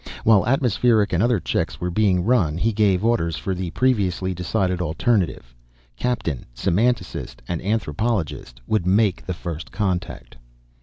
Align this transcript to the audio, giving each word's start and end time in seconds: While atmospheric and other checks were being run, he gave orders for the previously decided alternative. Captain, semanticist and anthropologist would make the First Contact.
While 0.23 0.47
atmospheric 0.47 1.13
and 1.13 1.21
other 1.21 1.39
checks 1.39 1.79
were 1.79 1.91
being 1.91 2.23
run, 2.23 2.57
he 2.57 2.73
gave 2.73 3.05
orders 3.05 3.35
for 3.37 3.53
the 3.53 3.69
previously 3.69 4.33
decided 4.33 4.81
alternative. 4.81 5.53
Captain, 5.95 6.47
semanticist 6.55 7.35
and 7.47 7.61
anthropologist 7.61 8.61
would 8.65 8.87
make 8.87 9.23
the 9.27 9.35
First 9.35 9.71
Contact. 9.71 10.37